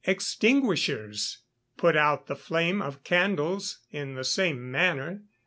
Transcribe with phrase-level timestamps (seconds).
[0.03, 1.43] Extinguishers
[1.77, 5.21] put out the flame of candles in the same manner.